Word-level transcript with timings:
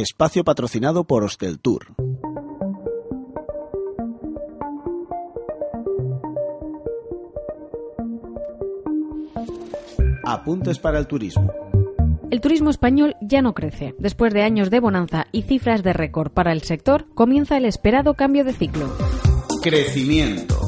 Espacio 0.00 0.44
patrocinado 0.44 1.02
por 1.02 1.24
Hostel 1.24 1.58
Tour. 1.58 1.88
Apuntes 10.24 10.78
para 10.78 11.00
el 11.00 11.08
turismo. 11.08 11.52
El 12.30 12.40
turismo 12.40 12.70
español 12.70 13.16
ya 13.20 13.42
no 13.42 13.54
crece. 13.54 13.96
Después 13.98 14.32
de 14.32 14.42
años 14.42 14.70
de 14.70 14.78
bonanza 14.78 15.26
y 15.32 15.42
cifras 15.42 15.82
de 15.82 15.92
récord 15.92 16.30
para 16.30 16.52
el 16.52 16.62
sector, 16.62 17.06
comienza 17.14 17.56
el 17.56 17.64
esperado 17.64 18.14
cambio 18.14 18.44
de 18.44 18.52
ciclo. 18.52 18.96
Crecimiento. 19.62 20.60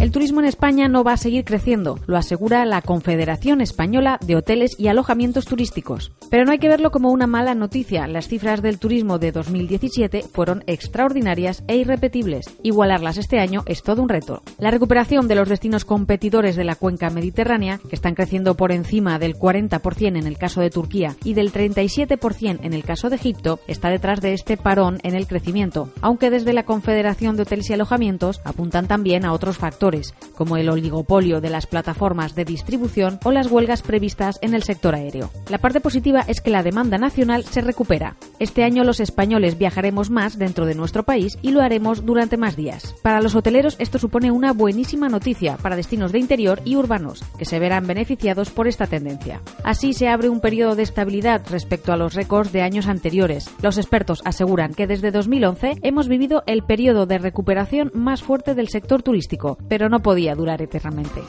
El 0.00 0.12
turismo 0.12 0.40
en 0.40 0.46
España 0.46 0.88
no 0.88 1.04
va 1.04 1.12
a 1.12 1.18
seguir 1.18 1.44
creciendo, 1.44 1.98
lo 2.06 2.16
asegura 2.16 2.64
la 2.64 2.80
Confederación 2.80 3.60
Española 3.60 4.18
de 4.26 4.34
Hoteles 4.34 4.74
y 4.78 4.88
Alojamientos 4.88 5.44
Turísticos. 5.44 6.10
Pero 6.30 6.46
no 6.46 6.52
hay 6.52 6.58
que 6.58 6.70
verlo 6.70 6.90
como 6.90 7.10
una 7.10 7.26
mala 7.26 7.54
noticia. 7.54 8.06
Las 8.06 8.26
cifras 8.26 8.62
del 8.62 8.78
turismo 8.78 9.18
de 9.18 9.30
2017 9.30 10.22
fueron 10.22 10.64
extraordinarias 10.66 11.64
e 11.68 11.76
irrepetibles. 11.76 12.46
Igualarlas 12.62 13.18
este 13.18 13.40
año 13.40 13.62
es 13.66 13.82
todo 13.82 14.02
un 14.02 14.08
reto. 14.08 14.42
La 14.58 14.70
recuperación 14.70 15.28
de 15.28 15.34
los 15.34 15.50
destinos 15.50 15.84
competidores 15.84 16.56
de 16.56 16.64
la 16.64 16.76
cuenca 16.76 17.10
mediterránea, 17.10 17.78
que 17.86 17.94
están 17.94 18.14
creciendo 18.14 18.56
por 18.56 18.72
encima 18.72 19.18
del 19.18 19.36
40% 19.36 20.16
en 20.16 20.26
el 20.26 20.38
caso 20.38 20.62
de 20.62 20.70
Turquía 20.70 21.14
y 21.24 21.34
del 21.34 21.52
37% 21.52 22.60
en 22.62 22.72
el 22.72 22.84
caso 22.84 23.10
de 23.10 23.16
Egipto, 23.16 23.60
está 23.66 23.90
detrás 23.90 24.22
de 24.22 24.32
este 24.32 24.56
parón 24.56 24.98
en 25.02 25.14
el 25.14 25.26
crecimiento, 25.26 25.90
aunque 26.00 26.30
desde 26.30 26.54
la 26.54 26.64
Confederación 26.64 27.36
de 27.36 27.42
Hoteles 27.42 27.68
y 27.68 27.74
Alojamientos 27.74 28.40
apuntan 28.46 28.88
también 28.88 29.26
a 29.26 29.34
otros 29.34 29.58
factores 29.58 29.89
como 30.36 30.56
el 30.56 30.68
oligopolio 30.68 31.40
de 31.40 31.50
las 31.50 31.66
plataformas 31.66 32.34
de 32.34 32.44
distribución 32.44 33.18
o 33.24 33.32
las 33.32 33.50
huelgas 33.50 33.82
previstas 33.82 34.38
en 34.42 34.54
el 34.54 34.62
sector 34.62 34.94
aéreo. 34.94 35.30
La 35.48 35.58
parte 35.58 35.80
positiva 35.80 36.24
es 36.26 36.40
que 36.40 36.50
la 36.50 36.62
demanda 36.62 36.98
nacional 36.98 37.44
se 37.44 37.60
recupera. 37.60 38.16
Este 38.38 38.64
año 38.64 38.84
los 38.84 39.00
españoles 39.00 39.58
viajaremos 39.58 40.10
más 40.10 40.38
dentro 40.38 40.66
de 40.66 40.74
nuestro 40.74 41.02
país 41.02 41.38
y 41.42 41.50
lo 41.50 41.60
haremos 41.60 42.04
durante 42.04 42.36
más 42.36 42.56
días. 42.56 42.94
Para 43.02 43.20
los 43.20 43.34
hoteleros 43.34 43.76
esto 43.78 43.98
supone 43.98 44.30
una 44.30 44.52
buenísima 44.52 45.08
noticia 45.08 45.56
para 45.56 45.76
destinos 45.76 46.12
de 46.12 46.18
interior 46.18 46.60
y 46.64 46.76
urbanos, 46.76 47.24
que 47.38 47.44
se 47.44 47.58
verán 47.58 47.86
beneficiados 47.86 48.50
por 48.50 48.68
esta 48.68 48.86
tendencia. 48.86 49.40
Así 49.64 49.92
se 49.92 50.08
abre 50.08 50.28
un 50.28 50.40
periodo 50.40 50.76
de 50.76 50.82
estabilidad 50.82 51.42
respecto 51.50 51.92
a 51.92 51.96
los 51.96 52.14
récords 52.14 52.52
de 52.52 52.62
años 52.62 52.86
anteriores. 52.86 53.50
Los 53.62 53.78
expertos 53.78 54.22
aseguran 54.24 54.74
que 54.74 54.86
desde 54.86 55.10
2011 55.10 55.78
hemos 55.82 56.08
vivido 56.08 56.42
el 56.46 56.62
periodo 56.62 57.06
de 57.06 57.18
recuperación 57.18 57.90
más 57.94 58.22
fuerte 58.22 58.54
del 58.54 58.68
sector 58.68 59.02
turístico, 59.02 59.58
pero 59.68 59.79
no 59.88 60.00
podía 60.00 60.34
durar 60.34 60.62
eternamente. 60.62 61.22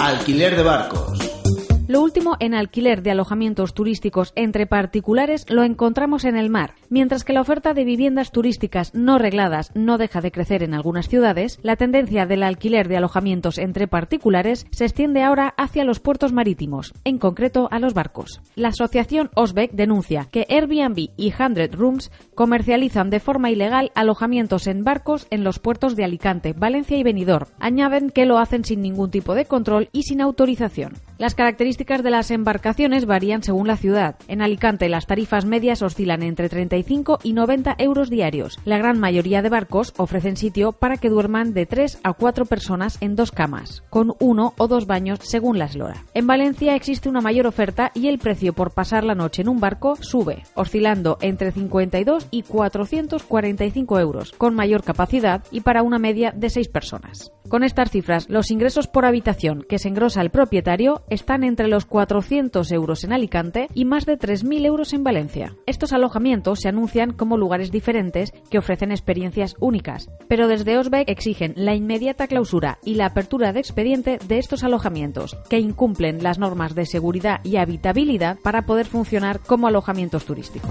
Alquiler 0.00 0.56
de 0.56 0.62
barcos. 0.62 1.25
Lo 1.88 2.02
último 2.02 2.36
en 2.40 2.52
alquiler 2.52 3.00
de 3.02 3.12
alojamientos 3.12 3.72
turísticos 3.72 4.32
entre 4.34 4.66
particulares 4.66 5.46
lo 5.48 5.62
encontramos 5.62 6.24
en 6.24 6.36
el 6.36 6.50
mar. 6.50 6.74
Mientras 6.90 7.22
que 7.22 7.32
la 7.32 7.40
oferta 7.40 7.74
de 7.74 7.84
viviendas 7.84 8.32
turísticas 8.32 8.92
no 8.92 9.18
regladas 9.18 9.70
no 9.76 9.96
deja 9.96 10.20
de 10.20 10.32
crecer 10.32 10.64
en 10.64 10.74
algunas 10.74 11.08
ciudades, 11.08 11.60
la 11.62 11.76
tendencia 11.76 12.26
del 12.26 12.42
alquiler 12.42 12.88
de 12.88 12.96
alojamientos 12.96 13.58
entre 13.58 13.86
particulares 13.86 14.66
se 14.72 14.84
extiende 14.84 15.22
ahora 15.22 15.54
hacia 15.56 15.84
los 15.84 16.00
puertos 16.00 16.32
marítimos, 16.32 16.92
en 17.04 17.18
concreto 17.18 17.68
a 17.70 17.78
los 17.78 17.94
barcos. 17.94 18.40
La 18.56 18.68
asociación 18.68 19.30
Osbeck 19.36 19.70
denuncia 19.70 20.26
que 20.32 20.44
Airbnb 20.48 21.10
y 21.16 21.32
Hundred 21.38 21.72
Rooms 21.72 22.10
comercializan 22.34 23.10
de 23.10 23.20
forma 23.20 23.52
ilegal 23.52 23.92
alojamientos 23.94 24.66
en 24.66 24.82
barcos 24.82 25.28
en 25.30 25.44
los 25.44 25.60
puertos 25.60 25.94
de 25.94 26.02
Alicante, 26.02 26.52
Valencia 26.52 26.98
y 26.98 27.04
Benidorm. 27.04 27.46
Añaden 27.60 28.10
que 28.10 28.26
lo 28.26 28.38
hacen 28.38 28.64
sin 28.64 28.82
ningún 28.82 29.12
tipo 29.12 29.36
de 29.36 29.44
control 29.44 29.88
y 29.92 30.02
sin 30.02 30.20
autorización. 30.20 30.94
Las 31.18 31.34
características 31.34 31.75
de 31.76 32.10
las 32.10 32.30
embarcaciones 32.30 33.06
varían 33.06 33.42
según 33.42 33.66
la 33.66 33.76
ciudad. 33.76 34.16
En 34.28 34.40
Alicante 34.40 34.88
las 34.88 35.06
tarifas 35.06 35.44
medias 35.44 35.82
oscilan 35.82 36.22
entre 36.22 36.48
35 36.48 37.18
y 37.22 37.32
90 37.32 37.76
euros 37.78 38.10
diarios. 38.10 38.58
La 38.64 38.78
gran 38.78 38.98
mayoría 38.98 39.42
de 39.42 39.50
barcos 39.50 39.92
ofrecen 39.96 40.36
sitio 40.36 40.72
para 40.72 40.96
que 40.96 41.10
duerman 41.10 41.52
de 41.52 41.66
3 41.66 42.00
a 42.02 42.14
4 42.14 42.46
personas 42.46 42.98
en 43.00 43.14
dos 43.14 43.30
camas, 43.30 43.82
con 43.90 44.14
uno 44.20 44.54
o 44.56 44.68
dos 44.68 44.86
baños 44.86 45.20
según 45.22 45.58
la 45.58 45.66
eslora. 45.66 46.04
En 46.14 46.26
Valencia 46.26 46.74
existe 46.74 47.08
una 47.08 47.20
mayor 47.20 47.46
oferta 47.46 47.92
y 47.94 48.08
el 48.08 48.18
precio 48.18 48.52
por 48.52 48.72
pasar 48.72 49.04
la 49.04 49.14
noche 49.14 49.42
en 49.42 49.48
un 49.48 49.60
barco 49.60 49.96
sube, 50.00 50.44
oscilando 50.54 51.18
entre 51.20 51.52
52 51.52 52.28
y 52.30 52.42
445 52.42 54.00
euros, 54.00 54.32
con 54.32 54.54
mayor 54.54 54.82
capacidad 54.82 55.44
y 55.50 55.60
para 55.60 55.82
una 55.82 55.98
media 55.98 56.32
de 56.32 56.50
6 56.50 56.68
personas. 56.68 57.35
Con 57.48 57.62
estas 57.62 57.90
cifras, 57.90 58.28
los 58.28 58.50
ingresos 58.50 58.88
por 58.88 59.04
habitación 59.04 59.64
que 59.68 59.78
se 59.78 59.88
engrosa 59.88 60.20
el 60.20 60.30
propietario 60.30 61.04
están 61.10 61.44
entre 61.44 61.68
los 61.68 61.86
400 61.86 62.72
euros 62.72 63.04
en 63.04 63.12
Alicante 63.12 63.68
y 63.72 63.84
más 63.84 64.04
de 64.04 64.18
3.000 64.18 64.66
euros 64.66 64.92
en 64.92 65.04
Valencia. 65.04 65.54
Estos 65.66 65.92
alojamientos 65.92 66.60
se 66.60 66.68
anuncian 66.68 67.12
como 67.12 67.36
lugares 67.36 67.70
diferentes 67.70 68.32
que 68.50 68.58
ofrecen 68.58 68.90
experiencias 68.90 69.54
únicas, 69.60 70.10
pero 70.28 70.48
desde 70.48 70.78
Osbeck 70.78 71.08
exigen 71.08 71.52
la 71.56 71.74
inmediata 71.74 72.26
clausura 72.26 72.78
y 72.84 72.94
la 72.94 73.06
apertura 73.06 73.52
de 73.52 73.60
expediente 73.60 74.18
de 74.26 74.38
estos 74.38 74.64
alojamientos, 74.64 75.36
que 75.48 75.60
incumplen 75.60 76.22
las 76.22 76.38
normas 76.38 76.74
de 76.74 76.86
seguridad 76.86 77.40
y 77.44 77.56
habitabilidad 77.56 78.38
para 78.42 78.62
poder 78.62 78.86
funcionar 78.86 79.40
como 79.40 79.68
alojamientos 79.68 80.24
turísticos. 80.24 80.70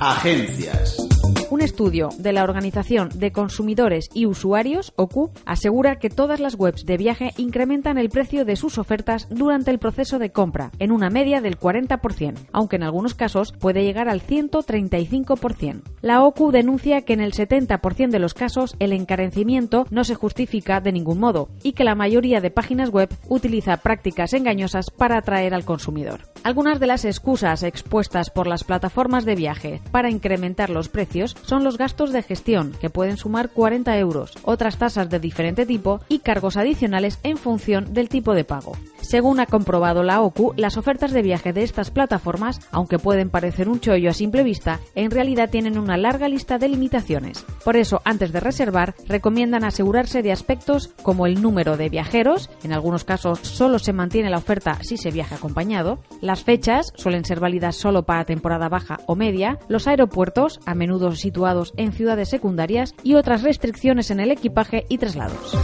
Agencias. 0.00 1.05
Un 1.48 1.60
estudio 1.60 2.08
de 2.18 2.32
la 2.32 2.42
Organización 2.42 3.08
de 3.14 3.30
Consumidores 3.30 4.08
y 4.12 4.26
Usuarios, 4.26 4.92
OCU, 4.96 5.30
asegura 5.44 6.00
que 6.00 6.10
todas 6.10 6.40
las 6.40 6.56
webs 6.56 6.84
de 6.86 6.96
viaje 6.96 7.34
incrementan 7.36 7.98
el 7.98 8.10
precio 8.10 8.44
de 8.44 8.56
sus 8.56 8.78
ofertas 8.78 9.28
durante 9.30 9.70
el 9.70 9.78
proceso 9.78 10.18
de 10.18 10.32
compra, 10.32 10.72
en 10.80 10.90
una 10.90 11.08
media 11.08 11.40
del 11.40 11.56
40%, 11.56 12.34
aunque 12.50 12.76
en 12.76 12.82
algunos 12.82 13.14
casos 13.14 13.52
puede 13.52 13.84
llegar 13.84 14.08
al 14.08 14.22
135%. 14.22 15.82
La 16.00 16.24
OCU 16.24 16.50
denuncia 16.50 17.02
que 17.02 17.12
en 17.12 17.20
el 17.20 17.32
70% 17.32 18.10
de 18.10 18.18
los 18.18 18.34
casos 18.34 18.74
el 18.80 18.92
encarecimiento 18.92 19.86
no 19.90 20.02
se 20.02 20.16
justifica 20.16 20.80
de 20.80 20.90
ningún 20.90 21.20
modo 21.20 21.48
y 21.62 21.74
que 21.74 21.84
la 21.84 21.94
mayoría 21.94 22.40
de 22.40 22.50
páginas 22.50 22.90
web 22.90 23.08
utiliza 23.28 23.76
prácticas 23.76 24.32
engañosas 24.32 24.90
para 24.90 25.18
atraer 25.18 25.54
al 25.54 25.64
consumidor. 25.64 26.22
Algunas 26.46 26.78
de 26.78 26.86
las 26.86 27.04
excusas 27.04 27.64
expuestas 27.64 28.30
por 28.30 28.46
las 28.46 28.62
plataformas 28.62 29.24
de 29.24 29.34
viaje 29.34 29.80
para 29.90 30.10
incrementar 30.10 30.70
los 30.70 30.88
precios 30.88 31.34
son 31.42 31.64
los 31.64 31.76
gastos 31.76 32.12
de 32.12 32.22
gestión, 32.22 32.70
que 32.80 32.88
pueden 32.88 33.16
sumar 33.16 33.50
40 33.50 33.98
euros, 33.98 34.32
otras 34.44 34.76
tasas 34.78 35.10
de 35.10 35.18
diferente 35.18 35.66
tipo 35.66 35.98
y 36.08 36.20
cargos 36.20 36.56
adicionales 36.56 37.18
en 37.24 37.36
función 37.36 37.92
del 37.94 38.08
tipo 38.08 38.32
de 38.32 38.44
pago. 38.44 38.76
Según 39.00 39.40
ha 39.40 39.46
comprobado 39.46 40.02
la 40.02 40.20
OCU, 40.20 40.52
las 40.56 40.76
ofertas 40.76 41.12
de 41.12 41.22
viaje 41.22 41.52
de 41.52 41.64
estas 41.64 41.90
plataformas, 41.90 42.60
aunque 42.70 42.98
pueden 42.98 43.30
parecer 43.30 43.68
un 43.68 43.80
chollo 43.80 44.10
a 44.10 44.14
simple 44.14 44.42
vista, 44.42 44.80
en 44.94 45.10
realidad 45.10 45.50
tienen 45.50 45.78
una 45.78 45.96
larga 45.96 46.28
lista 46.28 46.58
de 46.58 46.68
limitaciones. 46.68 47.44
Por 47.64 47.76
eso, 47.76 48.02
antes 48.04 48.32
de 48.32 48.40
reservar, 48.40 48.94
recomiendan 49.06 49.64
asegurarse 49.64 50.22
de 50.22 50.32
aspectos 50.32 50.90
como 51.02 51.26
el 51.26 51.42
número 51.42 51.76
de 51.76 51.88
viajeros, 51.88 52.50
en 52.62 52.72
algunos 52.72 53.04
casos 53.04 53.40
solo 53.42 53.78
se 53.78 53.92
mantiene 53.92 54.30
la 54.30 54.38
oferta 54.38 54.78
si 54.82 54.96
se 54.96 55.10
viaja 55.10 55.36
acompañado, 55.36 55.98
las 56.36 56.44
fechas 56.44 56.92
suelen 56.96 57.24
ser 57.24 57.40
válidas 57.40 57.76
solo 57.76 58.02
para 58.02 58.26
temporada 58.26 58.68
baja 58.68 59.00
o 59.06 59.16
media, 59.16 59.58
los 59.68 59.86
aeropuertos, 59.86 60.60
a 60.66 60.74
menudo 60.74 61.12
situados 61.12 61.72
en 61.78 61.92
ciudades 61.92 62.28
secundarias, 62.28 62.94
y 63.02 63.14
otras 63.14 63.42
restricciones 63.42 64.10
en 64.10 64.20
el 64.20 64.30
equipaje 64.30 64.84
y 64.90 64.98
traslados. 64.98 65.56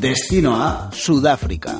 Destino 0.00 0.56
a 0.56 0.90
Sudáfrica. 0.90 1.76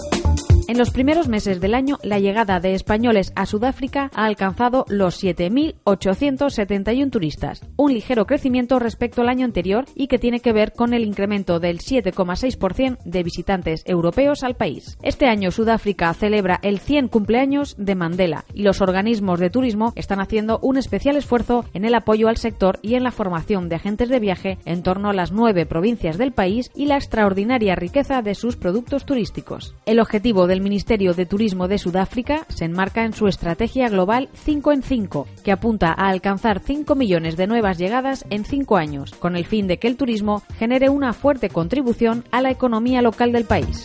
En 0.70 0.78
los 0.78 0.92
primeros 0.92 1.26
meses 1.26 1.60
del 1.60 1.74
año, 1.74 1.98
la 2.04 2.20
llegada 2.20 2.60
de 2.60 2.74
españoles 2.74 3.32
a 3.34 3.44
Sudáfrica 3.44 4.08
ha 4.14 4.24
alcanzado 4.24 4.84
los 4.88 5.20
7.871 5.20 7.10
turistas, 7.10 7.62
un 7.74 7.92
ligero 7.92 8.24
crecimiento 8.24 8.78
respecto 8.78 9.22
al 9.22 9.30
año 9.30 9.44
anterior 9.44 9.86
y 9.96 10.06
que 10.06 10.20
tiene 10.20 10.38
que 10.38 10.52
ver 10.52 10.72
con 10.72 10.94
el 10.94 11.02
incremento 11.02 11.58
del 11.58 11.80
7,6% 11.80 12.98
de 13.04 13.22
visitantes 13.24 13.82
europeos 13.84 14.44
al 14.44 14.54
país. 14.54 14.96
Este 15.02 15.26
año 15.26 15.50
Sudáfrica 15.50 16.14
celebra 16.14 16.60
el 16.62 16.78
100 16.78 17.08
cumpleaños 17.08 17.74
de 17.76 17.96
Mandela 17.96 18.44
y 18.54 18.62
los 18.62 18.80
organismos 18.80 19.40
de 19.40 19.50
turismo 19.50 19.92
están 19.96 20.20
haciendo 20.20 20.60
un 20.62 20.76
especial 20.76 21.16
esfuerzo 21.16 21.64
en 21.74 21.84
el 21.84 21.96
apoyo 21.96 22.28
al 22.28 22.36
sector 22.36 22.78
y 22.80 22.94
en 22.94 23.02
la 23.02 23.10
formación 23.10 23.68
de 23.68 23.74
agentes 23.74 24.08
de 24.08 24.20
viaje 24.20 24.58
en 24.64 24.84
torno 24.84 25.10
a 25.10 25.14
las 25.14 25.32
nueve 25.32 25.66
provincias 25.66 26.16
del 26.16 26.30
país 26.30 26.70
y 26.76 26.86
la 26.86 26.94
extraordinaria 26.94 27.74
riqueza 27.74 28.22
de 28.22 28.36
sus 28.36 28.54
productos 28.54 29.04
turísticos. 29.04 29.74
El 29.84 29.98
objetivo 29.98 30.46
del 30.46 30.59
el 30.60 30.64
Ministerio 30.64 31.14
de 31.14 31.24
Turismo 31.24 31.68
de 31.68 31.78
Sudáfrica 31.78 32.44
se 32.50 32.66
enmarca 32.66 33.06
en 33.06 33.14
su 33.14 33.28
estrategia 33.28 33.88
global 33.88 34.28
5 34.34 34.72
en 34.72 34.82
5, 34.82 35.26
que 35.42 35.52
apunta 35.52 35.94
a 35.96 36.10
alcanzar 36.10 36.60
5 36.60 36.94
millones 36.94 37.38
de 37.38 37.46
nuevas 37.46 37.78
llegadas 37.78 38.26
en 38.28 38.44
5 38.44 38.76
años, 38.76 39.12
con 39.12 39.36
el 39.36 39.46
fin 39.46 39.66
de 39.66 39.78
que 39.78 39.88
el 39.88 39.96
turismo 39.96 40.42
genere 40.58 40.90
una 40.90 41.14
fuerte 41.14 41.48
contribución 41.48 42.24
a 42.30 42.42
la 42.42 42.50
economía 42.50 43.00
local 43.00 43.32
del 43.32 43.46
país. 43.46 43.84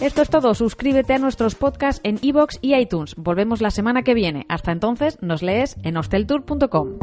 Esto 0.00 0.22
es 0.22 0.30
todo. 0.30 0.54
Suscríbete 0.54 1.12
a 1.12 1.18
nuestros 1.18 1.54
podcasts 1.54 2.00
en 2.02 2.18
iVoox 2.22 2.58
y 2.62 2.74
iTunes. 2.74 3.16
Volvemos 3.16 3.60
la 3.60 3.70
semana 3.70 4.02
que 4.02 4.14
viene. 4.14 4.46
Hasta 4.48 4.72
entonces, 4.72 5.18
nos 5.20 5.42
lees 5.42 5.76
en 5.82 5.98
hosteltour.com. 5.98 6.98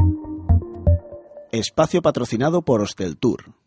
Espacio 1.52 2.02
patrocinado 2.02 2.62
por 2.62 2.80
Hosteltour. 2.80 3.61